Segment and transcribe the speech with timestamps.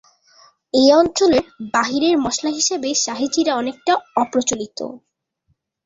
[0.73, 1.45] এই অঞ্চলের
[1.73, 3.93] বাইরে মসলা হিসেবে শাহী জিরা অনেকটা
[4.15, 4.79] অপ্রচলিত।